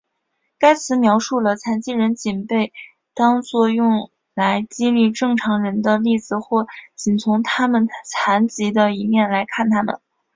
[0.57, 2.73] 该词描述了残疾人仅被
[3.13, 10.01] 当做用来激励正常人的例子或仅从他们残疾的一面来看他们。